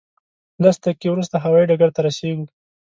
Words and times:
لس 0.63 0.75
دقیقې 0.83 1.07
وروسته 1.11 1.35
هوایي 1.43 1.65
ډګر 1.69 1.89
ته 1.95 2.01
رسېږو. 2.07 2.45